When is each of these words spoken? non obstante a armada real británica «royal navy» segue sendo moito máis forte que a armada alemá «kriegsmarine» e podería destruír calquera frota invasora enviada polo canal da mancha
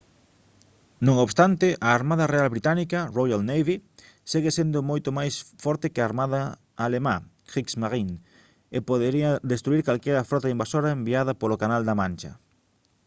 non 1.05 1.15
obstante 1.25 1.67
a 1.87 1.89
armada 1.99 2.29
real 2.33 2.49
británica 2.55 2.99
«royal 3.17 3.41
navy» 3.53 3.75
segue 4.31 4.51
sendo 4.57 4.87
moito 4.89 5.09
máis 5.17 5.33
forte 5.63 5.91
que 5.93 6.01
a 6.01 6.07
armada 6.11 6.39
alemá 6.85 7.15
«kriegsmarine» 7.51 8.15
e 8.77 8.79
podería 8.89 9.31
destruír 9.51 9.81
calquera 9.87 10.27
frota 10.29 10.53
invasora 10.55 10.95
enviada 10.99 11.37
polo 11.41 11.59
canal 11.63 11.81
da 11.85 11.95
mancha 12.01 12.31